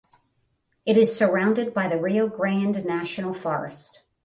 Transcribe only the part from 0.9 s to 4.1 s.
is surrounded by the Rio Grande National Forest.